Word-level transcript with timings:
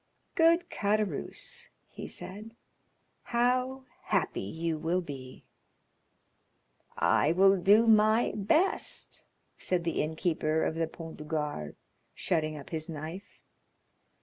"Good 0.33 0.71
Caderousse," 0.71 1.69
he 1.91 2.07
said, 2.07 2.55
"how 3.21 3.83
happy 4.05 4.41
you 4.41 4.79
will 4.79 5.01
be." 5.01 5.43
"I 6.97 7.33
will 7.33 7.55
do 7.55 7.85
my 7.85 8.33
best," 8.35 9.25
said 9.59 9.83
the 9.83 10.01
innkeeper 10.01 10.63
of 10.63 10.73
the 10.73 10.87
Pont 10.87 11.17
du 11.17 11.23
Gard, 11.23 11.75
shutting 12.15 12.57
up 12.57 12.71
his 12.71 12.89
knife. 12.89 13.43